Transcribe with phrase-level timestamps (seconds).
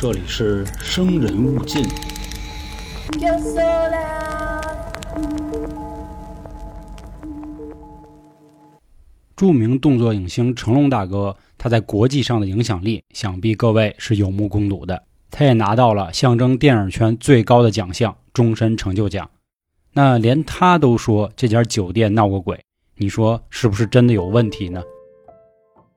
[0.00, 1.84] 这里是生人勿近。
[9.34, 15.02] 著名动作影星成龙大哥，他在国际上的影响力，想必各位是有目共睹的。
[15.32, 19.28] 他也拿到了象征电影圈最高的奖项——终身成就奖。
[19.94, 22.60] 那连他都说这家酒店闹过鬼，
[22.98, 24.80] 你说是不是真的有问题呢？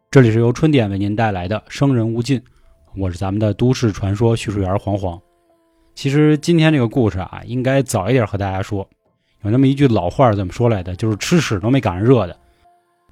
[0.09, 2.39] 这里是由春点为您带来的《生人勿近》，
[2.97, 5.19] 我是咱们的都市传说叙述员黄黄。
[5.95, 8.87] 其实今天这个故事啊，应该早一点和大家说。
[9.43, 10.95] 有那么一句老话怎么说来的？
[10.95, 12.37] 就是吃屎都没赶上热的。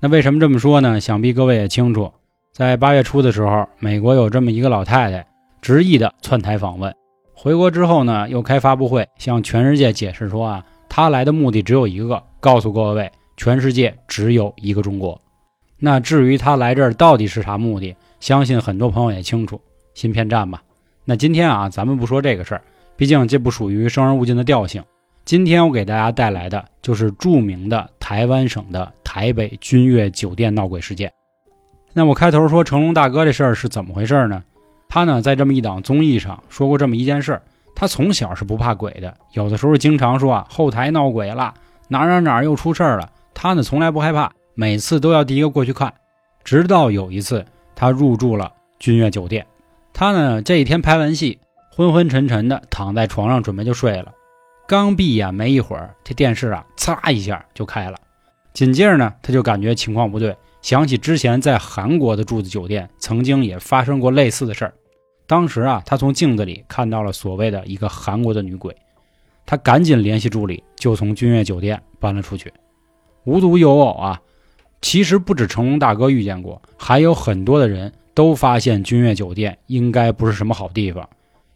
[0.02, 1.00] 那为什么这么说呢？
[1.00, 2.12] 想必各位也清楚，
[2.52, 5.26] 在八月初的时候，美国有这么一个老太太
[5.62, 6.94] 执意的窜台访问，
[7.34, 15.20] 回国之后呢，又开发布会，向全世界解释说啊，她来的目的只有一个，告诉各位，全世界只有一个中国。
[15.80, 19.60] 那至于她来这儿到底是啥目的，相信很多朋友也清楚，
[20.00, 20.64] 芯片战吧。
[21.04, 22.62] 那今天啊，咱们不说这个事儿，
[22.96, 24.82] 毕竟这不属于生而勿近的调性。
[25.26, 31.12] 今天我给大家带来的就是著名的台湾省的台北君悦酒店闹鬼事件。
[31.92, 34.42] 那我开头说成龙大哥这事儿是怎么回事呢？
[34.88, 37.42] 他呢在这么一档综艺上说过这么一件事儿。
[37.76, 41.54] 他从小是不怕鬼的，有的时候经常说啊后台闹鬼了，
[41.90, 43.12] 哪哪哪又出事儿了。
[43.34, 45.94] 他呢从来不害怕，每次都要第一个过去看。
[46.46, 49.46] 直到有一次他入住了君悦酒店，
[50.00, 51.40] 他呢这一天拍完戏，
[51.76, 54.14] 昏昏沉沉的躺在床上准备就睡了。
[54.66, 57.98] 刚闭眼没一会儿，这电视啊，嚓一下就开了。
[58.54, 64.74] 紧接着呢，他就感觉情况不对，想起之前在韩国的住的酒店曾经也发生过类似的事儿。
[65.28, 68.74] 当时啊，他从镜子里看到了所谓的一个韩国的女鬼，
[69.46, 72.54] 他赶紧联系助理，就从君悦酒店搬了出去。
[73.26, 74.22] 无独有偶啊，
[74.82, 81.08] 其实不止成龙大哥遇见过，还有很多的人都发现君悦酒店应该不是什么好地方，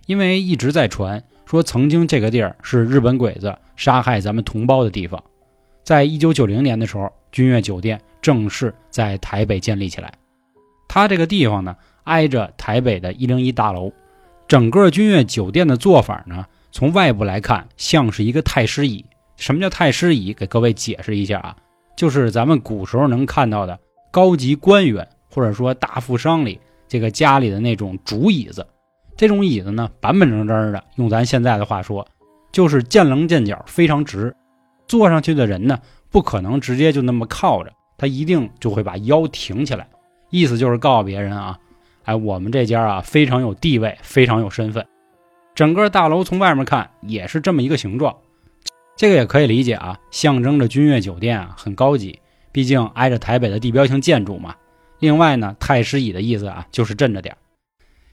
[0.06, 1.24] 因为一直在传。
[1.46, 5.22] 说曾经这个地儿是日本鬼子杀害咱们同胞的地方，
[5.84, 10.12] 在一九九零年的时候，君悦酒店正式在台北建立起来。
[10.88, 11.76] 它这个地方呢，
[12.06, 13.92] 挨着台北的一零一大楼。
[14.48, 19.06] 整个君悦酒店的做法呢，从外部来看像是一个太师椅。
[19.36, 20.34] 什么叫太师椅？
[20.34, 21.56] 给各位解释一下啊，
[21.96, 23.80] 就是咱们古时候能看到的
[24.12, 28.66] 高级官员或者说大富商里这个家里的那种竹椅子。
[29.16, 32.06] 这种椅子呢，板板正正的，用咱现在的话说，
[32.52, 34.36] 就是见棱见角，非常直。
[34.88, 35.80] 坐上去的人呢，
[36.10, 39.88] 不可能直接就那么靠着，他一定就会把腰挺起来，
[40.30, 41.58] 意思就是告诉别人啊，
[42.04, 44.86] 哎，我们这家啊非常有地位，非常有身份。
[45.56, 48.16] 整个大楼从外面看也是这么一个形状，
[48.98, 52.20] 这个也可以理解啊，象征着君悦酒店啊很高级，
[52.52, 54.56] 毕竟挨着台北的地标性建筑嘛。
[55.04, 57.36] 另外呢，太师椅的意思啊，就是镇着点。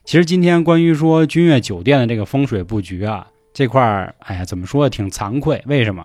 [0.05, 5.63] 其实今天关于说君悦酒店的这个风水布局啊，这块儿，哎呀，怎么说挺惭愧？
[5.67, 6.03] 为什么？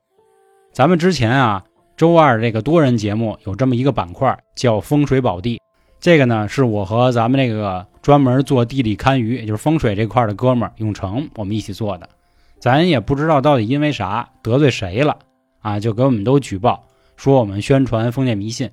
[0.71, 1.63] 咱们之前啊，
[1.97, 5.59] 周二这个多人节目有这么一个板块叫风水宝地，
[5.99, 12.07] 这个呢是我和咱们这个专门做地理堪舆，也就是风水这块的哥们儿永成我们一起做的。
[12.59, 15.17] 咱也不知道到底因为啥得罪谁了
[15.61, 16.85] 啊，就给我们都举报
[17.15, 18.69] 说我们宣传封建迷信，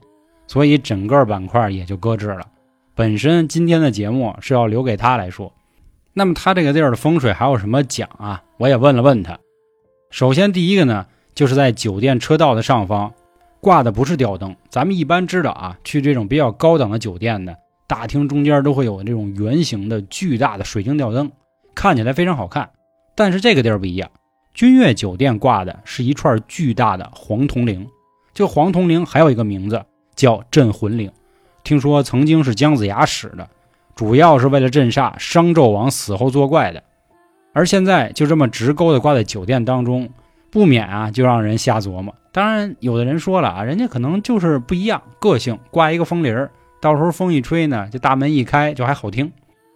[0.53, 2.47] 所以整个板块也就搁置了。
[2.95, 5.51] 本身今天的节目是要留给他来说，
[6.13, 8.43] 那么他这个地儿的风水还有什么讲啊？
[8.59, 9.39] 我也问了问他。
[10.11, 13.11] 首先第一个呢，就是在酒店车道的上方
[13.62, 14.55] 挂的不是吊灯。
[14.69, 21.33] 咱们一般知道啊，去这种比较高档的酒店的大厅中间都会有这种圆形的巨大的水晶吊灯，
[21.75, 22.69] 看起来非常好看。
[23.15, 24.11] 但是这个地儿不一样，
[24.53, 27.89] 君悦酒店挂的是一串巨大的黄铜铃。
[28.35, 29.83] 这黄铜铃还有一个名字
[30.22, 31.10] 叫镇魂铃。
[31.65, 33.49] 听说曾经是姜子牙使的，
[33.97, 36.81] 主要是为了镇煞商纣王死后作怪的。
[37.53, 40.09] 而现在就这么直勾的挂在酒店当中，
[40.49, 42.15] 不免啊就让人瞎琢磨。
[42.31, 49.32] 当然，有的人说了啊，人家可能就是不一样，个性挂一个风铃儿，到时候风一吹呢，这大门一开就还好听。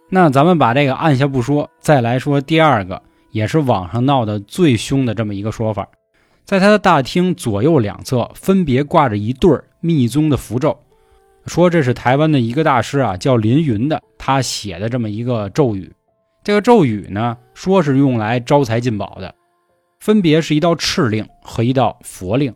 [0.09, 5.85] 那咱们把这个按下不说，再来说第二个，也是网上闹得最凶的这么一个说法，
[6.47, 9.51] 在他的大厅左右两侧分别挂着一对
[9.81, 10.79] 密宗的符咒。
[11.45, 15.91] 说这是台湾的一个大师啊，叫林云的，他写的这么一个咒语。
[16.45, 19.35] 这个咒语呢，说是用来招财进宝的，
[19.99, 22.55] 分别是一道敕令和一道佛令。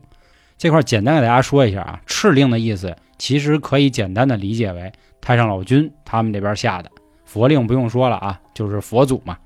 [0.57, 4.89] 这块简单给大家说一下啊，敕令的意思其实可以简单的理解为
[5.19, 6.89] 太上老君他们这边下的，
[7.25, 9.37] 佛令不用说了啊，就是佛祖嘛。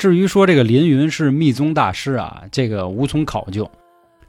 [0.00, 3.70] 至于说这个林云是密宗大师啊，这个无从考究。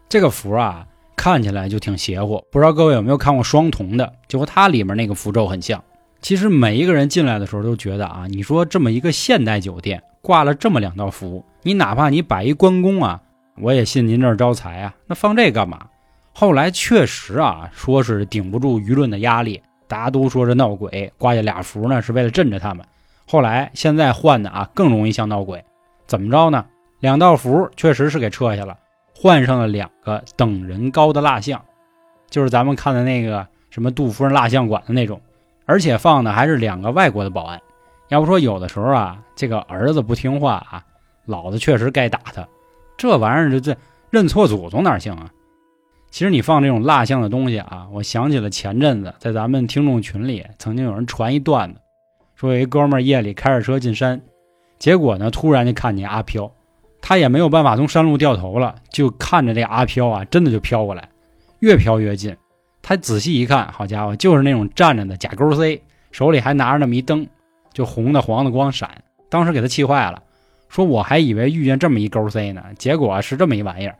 [0.07, 0.85] 这个符啊。
[1.13, 5.79] 看起来就挺邪乎，不知道各位有没有看过双瞳的，就和它里面那个符咒很像。
[6.19, 13.21] 其实每一个人进来的时候都觉得啊，你说这么一个现代酒店挂了这么两道符，你哪怕你摆一关公啊，
[13.59, 14.95] 我也信您这儿招财啊。
[15.05, 15.85] 那放这干嘛？
[16.33, 22.83] 后来确实啊，说是顶不住舆论的压力，大家都说是闹鬼，挂下俩符呢是为了镇着他们。
[23.31, 25.63] 后来现在换的啊，更容易像闹鬼。
[26.05, 26.65] 怎么着呢？
[26.99, 28.77] 两道符确实是给撤下了，
[29.15, 31.63] 换上了两个等人高的蜡像，
[32.29, 35.21] 就是咱们看的那个什么杜夫人蜡像馆的那种。
[35.65, 37.57] 而且放的还是两个外国的保安，
[38.09, 40.83] 要不说有的时候啊，这个儿子不听话啊，
[41.25, 42.45] 老子确实该打他。
[42.97, 43.79] 这玩意儿这这
[44.09, 45.31] 认错祖宗哪行啊？
[46.09, 51.79] 其实你放这种蜡像的东西啊，我想起了前阵子在咱们听众群里曾经有人传一段子，
[52.41, 54.19] 说有一哥们夜里开着车进山，
[54.79, 56.51] 结果呢突然就看见阿飘，
[56.99, 61.07] 他也没有办法从山路掉头了，就看着这阿飘啊，真的就飘过来，
[61.59, 62.35] 越飘越近。
[62.81, 67.27] 他仔细一看，好家伙，就是那种站着的假勾 C，手里还拿着那么一灯，
[67.73, 68.89] 就红的黄的光闪。
[69.29, 70.23] 当时给他气坏了，
[70.67, 73.95] 说我还以为遇见这么一勾 C 呢，结果是这么一玩意儿。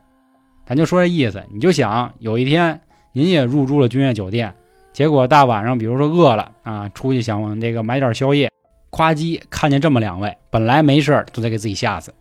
[0.66, 2.80] 咱就说这意思，你就想有一天
[3.12, 4.52] 您也入住了君悦酒店，
[4.92, 8.50] 结果大晚上，比如说饿了啊，出去想这个买点宵夜，
[8.90, 12.12] 夸叽看见这么两位，本来没事都得给自己吓死。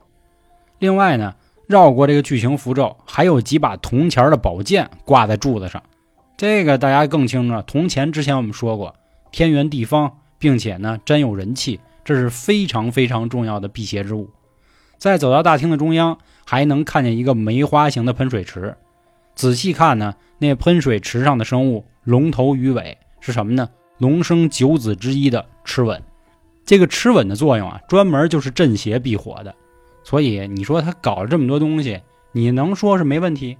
[0.79, 1.35] 另外呢，
[1.67, 5.83] 绕过这个巨型符咒，还有几把铜钱的宝剑挂在柱子上。
[6.37, 8.95] 这个大家更清楚，铜钱之前我们说过，
[9.31, 14.29] 天圆地方，并且呢沾有人气，这是非常非常重要的辟邪之物。
[14.97, 18.75] 再走到大厅的中央，还能看见一个梅花形的喷水池。
[19.35, 23.69] 仔细看呢，那喷水池上的生物龙头鱼尾是什么呢？
[23.99, 26.01] 龙生九子之一的螭吻。
[26.65, 29.53] 这个螭吻的作用啊，专门就是镇邪避火的。
[30.03, 32.01] 所以你说他搞了这么多东西，
[32.31, 33.57] 你能说是没问题？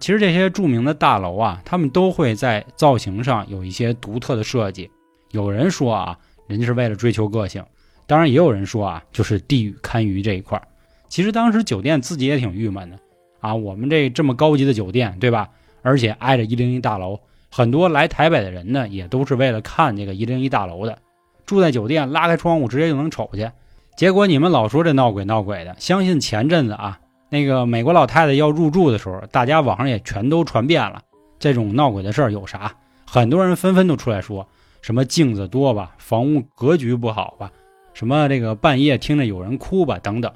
[0.00, 4.90] 其实这些著名的大楼啊，他们都会在造型上有一些独特的设计。
[5.30, 7.62] 有人说啊，人家是为了追求个性；
[8.06, 10.60] 当然，也有人说啊，就是地域堪舆这一块。
[11.08, 12.98] 其实当时酒店自己也挺郁闷的
[13.40, 15.50] 啊，我们这这么高级的酒店，对吧？
[15.82, 17.20] 而且挨着一零一大楼，
[17.56, 20.98] 很多来台北的人呢，也都是为了看这个一零一大楼的。
[21.46, 23.48] 住在酒店，拉开窗户直接就能瞅去。
[23.96, 26.98] 结果你们老说这闹鬼闹鬼的，相信前阵子啊。
[27.28, 31.00] 那个美国老太太要入住的时候，大家网上也全都传遍了
[31.38, 32.74] 这种闹鬼的事儿有啥？
[33.06, 34.48] 很多人纷纷都出来说
[34.82, 37.52] 什么镜子多吧，房屋格局不好吧，
[37.92, 40.32] 什么这个半夜听着有人哭吧等等。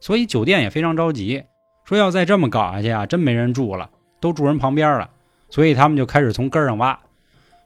[0.00, 1.44] 所以酒店也非常着急，
[1.84, 5.08] 说要再这么搞下去啊，真没人住了，都住人旁边了。
[5.52, 6.98] 所以他们就开始从根儿上挖，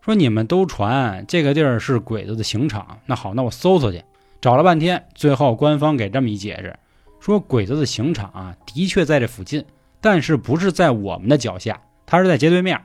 [0.00, 4.02] 说你们都传这个地儿是鬼子的刑场，那好，那我搜搜去，
[4.40, 6.76] 找了半天，最后官方给这么一解释。
[7.20, 9.64] 说鬼子的刑场啊，的确在这附近，
[10.00, 12.80] 但是不是在我们的脚下，他是在街对面。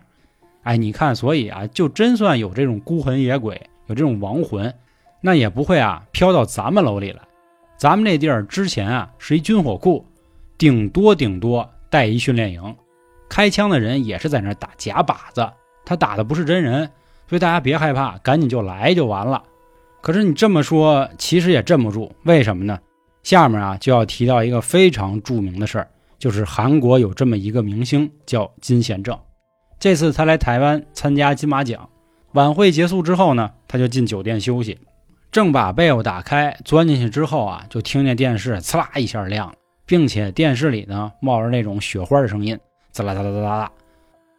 [0.61, 4.71] 哎，你看，所以啊，就真算有这种孤魂野鬼，有这种亡魂，
[5.19, 7.19] 那也不会啊飘到咱们楼里来。
[7.75, 10.05] 咱们这地儿之前啊是一军火库，
[10.59, 12.75] 顶多顶多带一训练营，
[13.31, 15.49] 开枪的人也是在那打假靶子，
[15.85, 16.91] 他打的不是真人，
[17.29, 19.41] 所以大家别害怕，赶紧就来就完了。
[20.01, 22.77] 可是你这么说，其实也镇不住，为什么呢？
[23.23, 25.87] 下面啊就要提到一个非常著名的事儿，
[26.19, 29.17] 就是韩国有这么一个明星叫金贤正。
[29.79, 31.87] 这次他来台湾参加金马奖，
[32.33, 34.77] 晚会结束之后呢，他就进酒店休息，
[35.31, 39.53] 正把被窝打开钻进去之后啊，就听见电视呲啦一下亮了，
[39.85, 42.59] 并且电视里呢冒着那种雪花的声音，
[42.91, 43.71] 滋啦滋啦滋啦啦。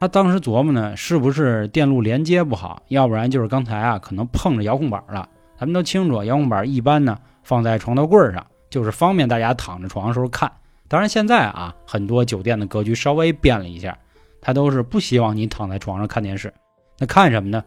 [0.01, 5.29] 他当时琢磨呢，是不是电路连接不好，要不然就是刚才啊可能碰着遥控板了。
[5.59, 8.45] 咱们都清楚，遥控板一般呢放在床头柜上。
[8.69, 10.51] 就是方便大家躺着床的时候看。
[10.89, 13.97] 当然，现在啊，很多酒店的格局稍微变了一下，
[14.41, 16.53] 他都是不希望你躺在床上看电视。
[16.99, 17.63] 那看什么呢？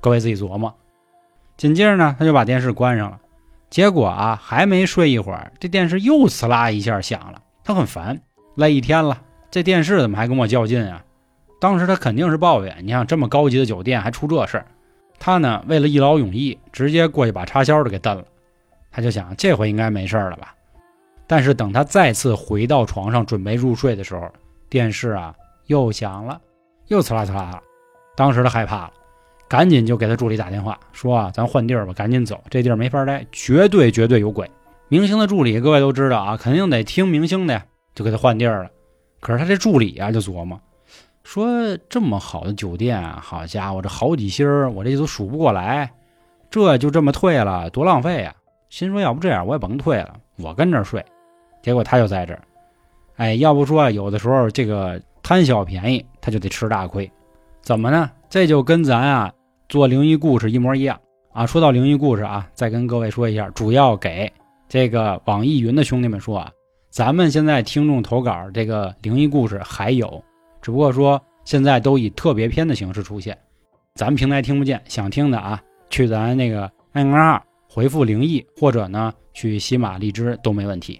[0.00, 0.74] 各位自己琢磨。
[1.58, 3.20] 紧接着呢，他就把电视关上了。
[3.68, 7.42] 结果啊，还没睡一会儿，这电视又呲啦一下响了。
[7.62, 8.18] 他很烦，
[8.54, 11.02] 累一天了，这电视怎么还跟我较劲啊？
[11.60, 14.66] 当时他肯定是抱怨，你想这么高级的酒店还出这事儿。
[15.18, 18.24] 他呢，为了一劳永逸，直接过去把插销都给蹬了。
[18.90, 20.54] 他就想，这回应该没事了吧？
[21.26, 24.30] 但是等他再次回到床上准备入睡的时候，
[24.68, 25.34] 电视啊
[25.66, 26.38] 又响了，
[26.88, 27.60] 又呲啦呲啦了。
[28.14, 28.92] 当时他害怕了，
[29.48, 34.50] 赶紧就给他助理打电话说啊，咱换地儿吧，赶紧走，这地儿没法待，绝对绝对有鬼。
[34.88, 38.70] 明星的助理各位都知道啊，肯定得听明星的呀，就给他换地儿了。
[39.20, 40.60] 可是他这助理啊就琢磨，
[41.24, 45.90] 说这么好的酒店，好家伙，这好几星儿我这都数不过来，
[46.50, 48.34] 这就这么退了，多浪费呀！
[48.68, 51.04] 心说：“要不这样，我也甭退了，我跟这儿睡。”
[51.62, 52.42] 结果他就在这儿。
[53.16, 57.10] 哎，要不说有的时候这个贪小便宜，他就得吃大亏。
[57.62, 58.10] 怎么呢？
[58.28, 59.32] 这就跟咱啊
[59.68, 61.00] 做灵异故事一模一样
[61.32, 64.30] 啊，说到灵异故事啊，再跟各位说一下，主要给
[64.68, 66.50] 这个网易云的兄弟们说啊，
[66.96, 70.24] 咱们现在听众投稿这个灵异故事还有，
[70.62, 73.36] 只不过说现在都以特别篇的形式出现，
[73.96, 77.38] 咱们平台听不见，想听的啊，去咱那个 N 二
[77.68, 80.98] 回复灵异，或者呢去喜马荔枝都没问题，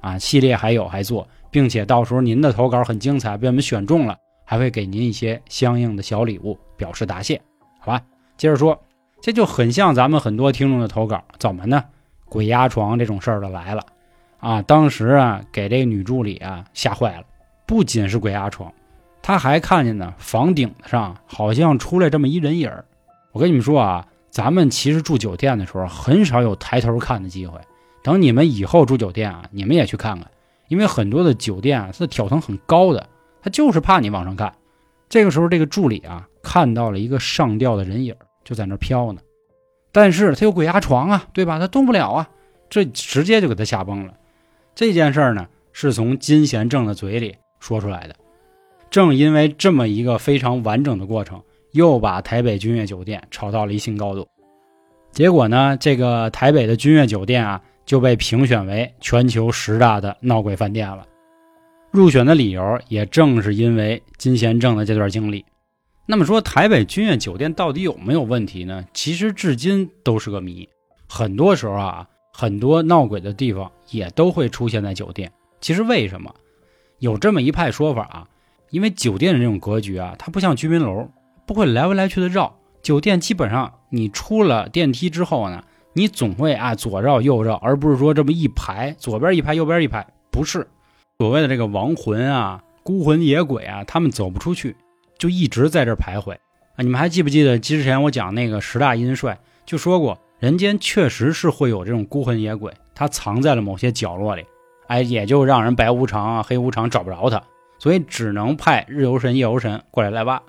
[0.00, 7.38] 啊，系列还有还做，并且到时候您的投稿很精彩，被我们选中了，还会给您一些相应的小礼物表示答谢，
[7.80, 8.00] 好吧？
[8.38, 8.82] 接着说，
[9.20, 11.84] 这就很像咱们很多听众的投稿，怎么呢？
[12.30, 13.84] 鬼压床这种事儿的来了，
[14.44, 17.24] 啊，当时啊给这个女助理啊吓坏了，
[17.66, 18.72] 不仅是鬼压床，
[19.22, 22.84] 她还看见呢房顶子上好像出来这么一人影儿。
[23.32, 24.06] 我跟你们说啊。
[24.34, 27.56] 咱们其实住酒店的时候很少有抬头看的机会。
[28.02, 30.28] 等你们以后住酒店啊，你们也去看看，
[30.66, 33.08] 因为很多的酒店啊，它的挑层很高的，
[33.40, 34.52] 它就是怕你往上看。
[35.08, 39.20] 这个时候，这个助理啊看到了一个上吊的人影，就在那飘呢。
[39.92, 41.60] 但是他有鬼压床啊，对吧？
[41.60, 42.28] 他动不了啊，
[42.68, 44.14] 这直接就给他吓崩了。
[44.74, 48.14] 这件事儿呢，是从金贤正的嘴里说出来的。
[48.90, 51.42] 正因为这么一个非常完整的过程。
[51.72, 54.24] 又把台北君悦酒店炒到了一新高度，
[55.10, 61.04] 结果呢，这个台北的君悦酒店啊就被评选为全球十大的闹鬼饭店了。
[61.90, 65.44] 入选的理由也正是因为金贤正的这段经历。
[66.06, 68.84] 那么说，台北君悦酒店到底有没有问题呢？
[68.94, 70.68] 其实至今都是个谜。
[71.08, 75.30] 很多时候啊，很多闹鬼的地方也都会出现在酒店。
[75.60, 76.34] 其实为什么？
[76.98, 78.28] 有这么一派说法啊，
[78.70, 81.08] 因为酒店的这种格局啊，它不像居民楼。
[81.46, 85.62] 不会来回来去的绕，酒店基本上你出了电梯之后呢，
[85.92, 90.66] 你总会啊左绕右绕，而不是说这么一排，左边一排，右边一排，不是。
[91.18, 94.74] 所谓的这个亡魂啊、孤魂野鬼啊，他们走不出去，
[95.18, 96.78] 就一直在这徘徊啊。
[96.78, 104.44] 你们还记不记得之前我讲那个十大阴帅，就说过，人间确实是会有这种孤魂野鬼，他藏在了某些角落里，
[104.88, 107.42] 哎，也就让人白无常啊、黑无常找不着他，
[107.78, 110.42] 所以只能派日游神、夜游神过来来挖。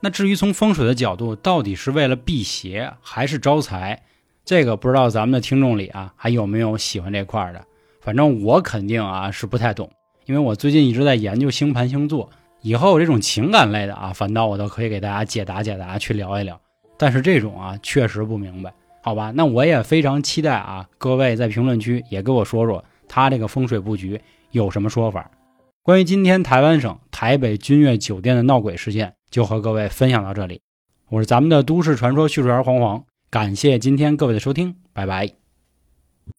[0.00, 4.02] 那至于从风水的角度，到底是为了辟邪还是招财，
[4.44, 7.64] 这个不知道咱们的听众里啊还有没有喜欢这块的？
[8.02, 9.90] 反正我肯定啊是不太懂，
[10.26, 12.28] 因为我最近一直在研究星盘星座。
[12.60, 16.60] 以后这种情感类的啊，反倒我都可以给大家解答解答，去聊一聊。
[16.98, 18.70] 但是这种啊确实不明白，
[19.02, 19.32] 好吧？
[19.34, 24.20] 那我也非常期待啊，各位在评论区也给我说说他这个风水布局
[24.52, 25.30] 有什么说法。
[25.82, 29.12] 关于今天台湾省台北君悦酒店的闹鬼事件。
[29.32, 30.60] 就和各位分享到这里，
[31.08, 35.41] 我是咱们的都市传说叙述员黄黄，感谢今天各位的收听，拜拜。